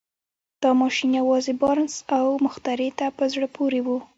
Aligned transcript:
دا 0.63 0.71
ماشين 0.81 1.11
يوازې 1.21 1.53
بارنس 1.61 1.95
او 2.17 2.25
مخترع 2.45 2.89
ته 2.99 3.05
په 3.17 3.23
زړه 3.33 3.47
پورې 3.55 3.79
و. 3.85 3.87